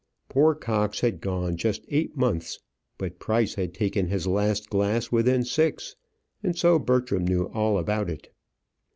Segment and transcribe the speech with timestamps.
[0.29, 2.57] Poor Cox had gone just eight months;
[2.97, 5.95] but Price had taken his last glass within six.
[6.41, 8.29] And so Bertram knew all about it.